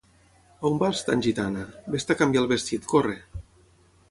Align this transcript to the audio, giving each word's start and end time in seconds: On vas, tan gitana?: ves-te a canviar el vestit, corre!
On 0.69 0.79
vas, 0.83 1.01
tan 1.09 1.21
gitana?: 1.27 1.67
ves-te 1.97 2.17
a 2.17 2.21
canviar 2.23 2.45
el 2.45 2.51
vestit, 2.57 2.89
corre! 2.97 3.15